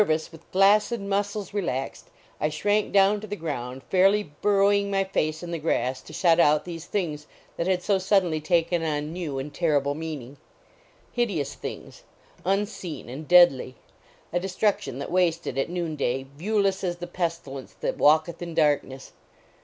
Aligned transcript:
I 0.01 0.03
LAUREL 0.03 0.13
AM) 0.13 0.17
CYPRESS 0.17 0.29
Nerveless, 0.31 0.31
with 0.31 0.51
flaccid 0.51 1.01
muscles 1.01 1.53
relaxed, 1.53 2.07
I 2.39 2.49
shrank 2.49 2.91
down 2.91 3.21
to 3.21 3.27
the 3.27 3.35
ground, 3.35 3.83
fairly 3.91 4.31
burrow 4.41 4.71
ing 4.71 4.89
my 4.89 5.03
face 5.03 5.43
in 5.43 5.51
the 5.51 5.59
grass 5.59 6.01
to 6.01 6.11
shut 6.11 6.39
out 6.39 6.65
these 6.65 6.85
things 6.85 7.27
that 7.55 7.67
had 7.67 7.83
so 7.83 7.99
suddenly 7.99 8.41
taken 8.41 8.81
on 8.83 9.13
new 9.13 9.37
and 9.37 9.53
terrible 9.53 9.93
meaning. 9.93 10.37
Hideous 11.11 11.53
things; 11.53 12.01
unseen 12.43 13.09
and 13.09 13.27
deadly; 13.27 13.75
a 14.33 14.39
destruction 14.39 14.97
that 14.97 15.11
wasted 15.11 15.55
at 15.59 15.69
noon 15.69 15.95
day, 15.95 16.25
viewless 16.35 16.83
as 16.83 16.95
the 16.97 17.05
pestilence 17.05 17.73
that 17.81 17.99
walketh 17.99 18.41
in 18.41 18.55
darkness. 18.55 19.11